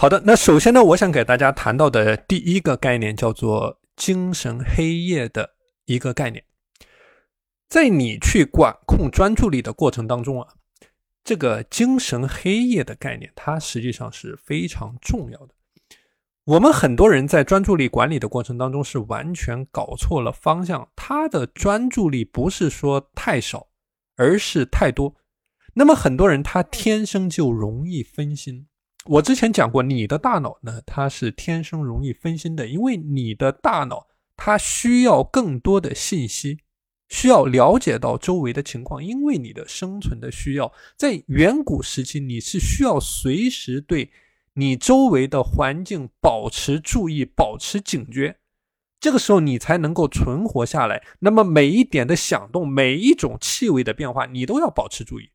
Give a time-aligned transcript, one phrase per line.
[0.00, 5.50] 好的，那首先呢，我想给大家谈到的第一个概念叫做精神黑夜的
[5.84, 6.42] 一个概念。
[7.68, 10.48] 在你去管控专注力的过程当中啊，
[11.22, 15.52] 这个精神黑夜的概念，它实际上是非常重要的。
[16.44, 23.68] 我们很多人在专注力管理的过程当中是完全搞错了方向，他的专注力不是说太少，
[24.16, 25.14] 而是太多。
[25.74, 28.66] 那么很多人他天生就容易分心。
[29.10, 34.06] 我之前讲过，你的大脑呢，它是天生容易分心的，因为你的大脑
[34.36, 36.58] 它需要更多的信息，
[37.08, 44.12] 需要了解到周围的情况，因为你的生存的需要，在远古时期你是需要随时对。
[44.54, 48.36] 你周围的环境保持注意，保持警觉，
[49.00, 51.02] 这个时候你才能够存活下来。
[51.18, 55.30] 那么每一点的响动，每一种气味的变化，你都要保持注意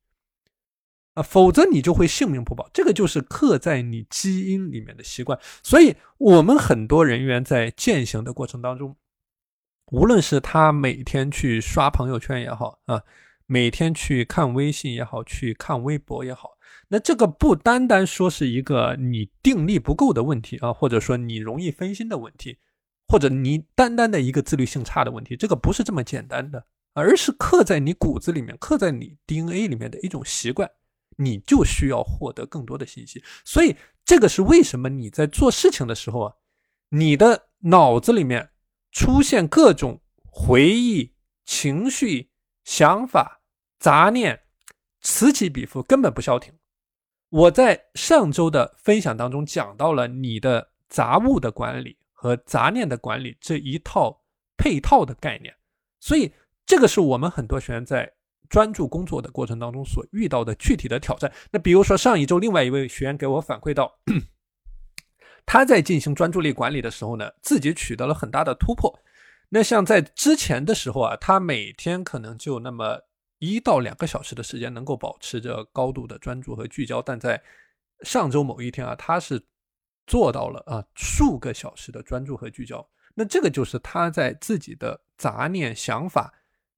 [1.16, 2.70] 啊，否则你就会性命不保。
[2.72, 5.40] 这个就是刻在你基因里面的习惯。
[5.64, 8.96] 所以，我们很多人员在践行的过程当中，
[9.92, 13.02] 无论是他每天去刷朋友圈也好啊，
[13.46, 16.52] 每天去看微信也好，去看微博也好。
[16.90, 22.58] 那这个不单单说是一个你定力不够的问题啊，或者说你容易分心的问题，
[23.08, 30.70] 或者你单单的一个自律性差的问题，这个不是这么简单的，而是刻在你骨子里面、刻在你 DNA 里面的一种习惯，
[31.16, 33.24] 你就需要获得更多的信息。
[33.44, 36.34] 所以这个是为什么你在做事情的时候啊，
[36.90, 38.52] 你的脑子里面
[38.92, 41.14] 出现各种回忆、
[41.46, 42.32] 情绪、
[42.64, 43.42] 想法、
[43.80, 44.42] 杂念，
[45.02, 46.54] 此起彼伏，根本不消停。
[47.30, 54.24] 我在上周的分享当中讲到了你的杂物的管理和杂念的管理这一套
[54.56, 55.54] 配套的概念，
[56.00, 56.32] 所以
[56.66, 58.10] 这个是我们很多学员在
[58.56, 61.30] 专注工作的过程当中所遇到的具体的挑战。
[61.52, 64.00] 那比如说上一周，另外一位学员给我反馈到，
[65.46, 68.98] 他在进行专注力管理的时候呢，自己取得了很大的突破。
[69.50, 73.02] 那像在之前的时候啊，他每天可能就那么。
[73.40, 77.40] 一到两个小时的时间能够保持着高度的专注和聚焦，但在
[78.02, 79.40] 上周某一天啊，他是
[80.08, 82.84] 做到了啊数个小时的专注和聚焦。
[83.14, 86.34] 那这个就是他在自己的杂念、想法、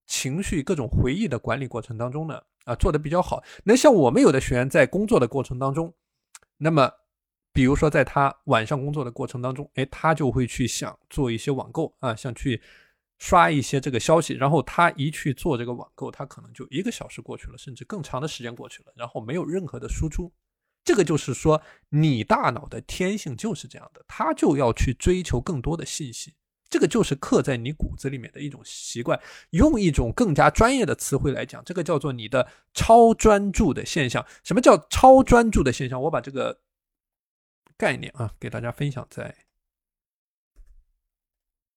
[0.07, 3.44] 情绪、各种回忆的管理过程当中呢啊做的比较好。
[3.63, 5.94] 那像我们有的学员在工作的过程当中，
[6.57, 6.91] 那么
[7.53, 12.59] 比如说在他晚上工作的过程当中，哎，他就会去想做一些网购啊，想去。
[13.19, 20.31] 刷一些这个消息，然后他一去做这个网购，他可能就一个小时过去了，甚至更长的时间过去了，然后没有任何的输出。
[20.84, 26.35] 这个就是说，你大脑的天性就是这样的，它就要去追求更多的信息。
[26.70, 29.20] 这个就是刻在你骨子里面的一种习惯。
[29.52, 34.26] 用一种更加专业的词汇来讲，这个叫做你的超专注的现象。
[34.44, 36.02] 什么叫超专注的现象？
[36.02, 36.60] 我把这个
[37.78, 39.36] 概念啊给大家分享在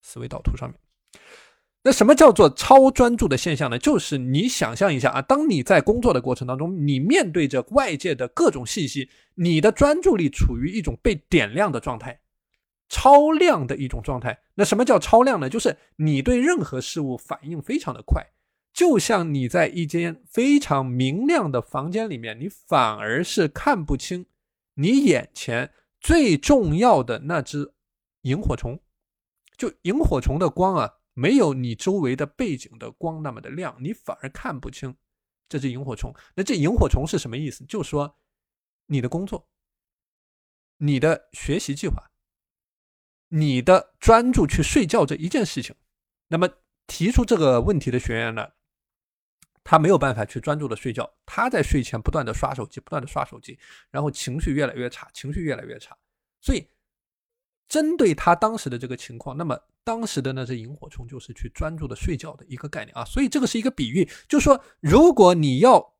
[0.02, 0.78] 思维导图上面。
[1.82, 3.78] 那什么叫做超专注的现象呢？
[3.78, 12.20] 就是你想象一下啊，当你在工作的过程当中，你面对着外界的各种信息，你的专注力处于一种被点亮的状态，
[12.90, 14.38] 超亮的一种状态。
[14.56, 15.48] 那什么叫超亮呢？
[15.48, 18.22] 就是你对任何事物反应非常的快，
[18.74, 24.26] 就像你在一间非常明亮的房间里面，你反而是看不清
[24.74, 27.72] 你眼前最重要的那只
[28.22, 28.78] 萤火虫，
[29.56, 30.96] 就萤火虫的光啊。
[31.12, 34.96] 没有你周围的背景的光那么的亮，你反而看不清
[35.48, 36.14] 这只萤火虫。
[36.34, 37.64] 那这萤火虫是什么意思？
[37.66, 38.16] 就说
[38.86, 39.46] 你的工作、
[40.78, 42.09] 你的学习计划、
[43.30, 45.74] 你的专注去睡觉这一件事情。
[46.28, 46.48] 那么
[46.86, 48.46] 提出这个问题的学员呢，
[49.64, 53.58] 他没有办法去专注的睡觉，他在睡前不断的刷手机，不断的刷手机，
[53.90, 55.96] 然后情绪越来越差，情绪越来越差。
[56.40, 56.68] 所以
[57.66, 59.58] 针对他当时的这个情况，那么。
[59.82, 65.94] 当时的那只萤火虫就是去专注的睡觉的一个概念啊，所以这个是一个比喻，就是说，如果你要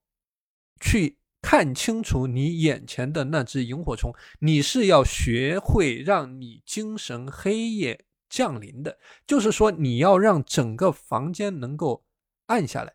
[0.80, 12.04] 去看清楚你眼前的那只萤火虫，你是要学会让你精神黑夜降临的，就是说，你要让整个房间能够
[12.46, 12.94] 暗下来，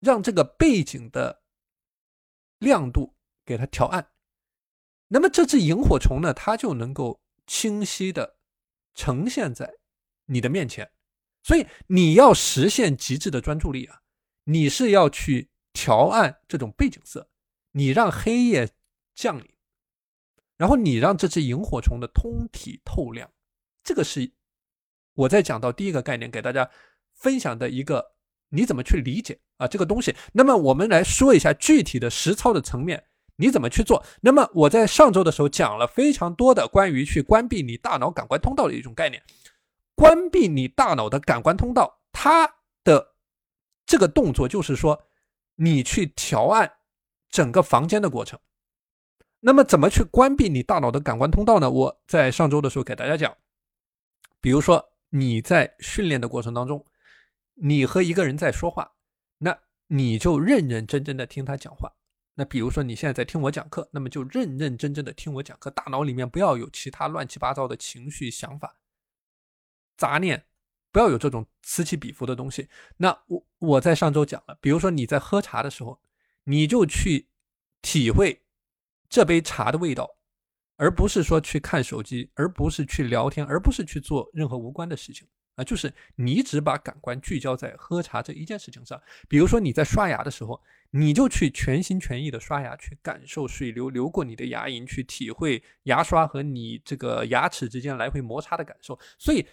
[0.00, 1.42] 让这个背景的
[2.58, 3.14] 亮度
[3.44, 4.10] 给它调暗，
[5.08, 8.36] 那么这只萤火虫呢，它就能够清晰的。
[8.96, 9.74] 呈现在
[10.26, 10.88] 你的面前，
[11.42, 14.02] 所以你要实现极致的专注力啊，
[14.44, 17.28] 你是要去调暗这种背景色，
[17.72, 18.70] 你让黑夜
[19.14, 19.46] 降临，
[20.56, 23.30] 然后你让这只萤火虫的通体透亮，
[23.82, 24.32] 这个是
[25.12, 26.70] 我在讲到第一个概念给大家
[27.12, 28.14] 分享的一个
[28.48, 30.16] 你怎么去理解啊这个东西。
[30.32, 33.04] 那么我们来说一下具体的实操的层面，
[33.36, 34.04] 你怎么去做？
[34.22, 39.22] 那么我在上周的时候讲了非常多的关于去关闭你大脑感官通道的一种概念。
[39.96, 43.14] 关闭你大脑的感官通道，它的
[43.86, 45.00] 这个动作就是说，
[45.56, 46.72] 你去调暗
[47.28, 48.38] 整个房间的过程。
[49.40, 51.70] 那么怎么去关闭你大脑的感官通道呢？
[51.70, 53.36] 我在上周的时候给大家讲，
[54.40, 56.84] 比如说你在训练的过程当中，
[57.54, 58.94] 你和一个人在说话，
[59.38, 61.92] 那你就认认真真的听他讲话。
[62.36, 68.78] 那比如说你现在在听我讲课，那么就认认真真的听我讲课，大脑里面不要有其他乱七八糟的情绪想法、
[69.96, 70.46] 杂念，
[70.94, 72.68] 不要有这种此起彼伏的东西。
[72.96, 76.00] 那我我在上周讲了，比如说你在喝茶的时候，
[76.44, 77.26] 你就去
[77.82, 78.40] 体会
[79.08, 80.08] 这杯茶的味道，
[80.76, 85.26] 而不是说去看手机，而不是去聊天，而不是去做任何无关的事情。
[85.56, 89.00] 啊，就是你只把感官聚焦在喝茶这一件事情上。
[89.28, 98.96] 比如说你在刷牙的时候，你就去全心全意的刷牙，去感受水流流过你的牙龈，去体会牙刷和你这个牙齿之间来回摩擦的感受。
[99.18, 99.44] 所以，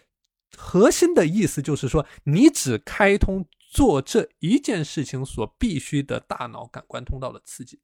[0.58, 7.80] 核心的意思就是说，你只开通做这一件事情所必须的大脑感官通道的刺激。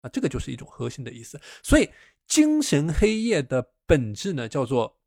[0.00, 1.40] 啊，这个就是一种核心的意思。
[1.62, 1.90] 所以，
[2.26, 4.98] 精神黑夜的本质呢，叫做。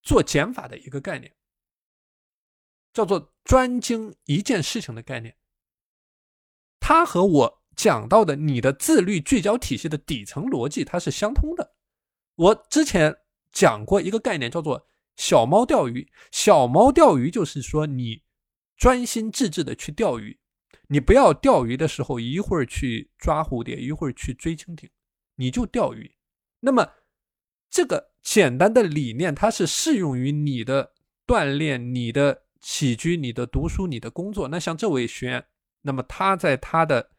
[0.00, 1.34] 做减法的一个概念，
[2.94, 5.36] 叫做专精一件事情的概念。
[6.78, 11.74] 它和我讲到的你的自律聚焦体系的底层逻辑，它是相通的。
[12.36, 13.14] 我之前
[13.52, 14.88] 讲过一个概念，叫做
[15.18, 16.10] 小猫钓鱼。
[16.32, 18.22] 小猫钓鱼就是说，你
[18.78, 20.38] 专心致志的去钓鱼，
[20.86, 24.88] 你不要钓鱼的时候一会儿去抓蝴蝶，一会儿去追蜻蜓，
[25.34, 26.10] 你就钓鱼。
[26.60, 26.90] 那么
[27.68, 28.08] 这个。
[28.20, 30.92] 简单的理念，它是适用于你的
[31.26, 34.46] 锻炼、你的起居、你的读书、你的工作。
[34.48, 35.46] 那像这位学员，
[35.80, 37.10] 那么他在他的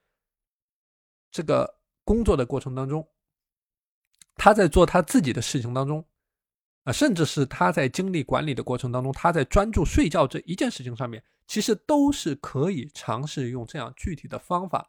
[1.32, 3.08] 这个工作的过程当中，
[4.36, 6.06] 他在做他自己的事情当中，
[6.92, 14.88] 甚至是他在精力管理的过程当中，他在专注睡觉这一件事情上面，其实都是可以尝试用这样具体的方法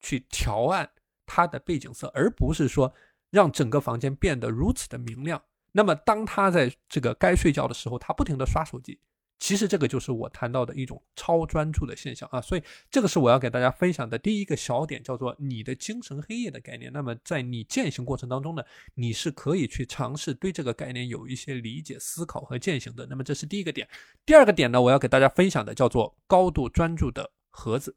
[0.00, 0.90] 去调暗
[1.24, 2.92] 他的背景色，而不是说。
[3.30, 5.42] 让整个房间变得如此的明亮。
[5.72, 8.98] 那么，当他在这个该睡觉的时候，他不停的刷手机。
[9.38, 12.40] 其实，这个就是我谈到的一种超专注的现象啊。
[12.40, 16.90] 所以，这个是我要给大家分享的第一个小点，叫做你的精神黑夜的概念。
[16.92, 18.62] 那么，在你践行过程当中呢，
[18.94, 23.06] 你是可以去尝试对这个概念有一些理解、思考和践行的。
[23.10, 23.86] 那么，这是第一个点。
[24.24, 27.94] 第二个点呢，我要给大家分享的叫做高度专注的盒子。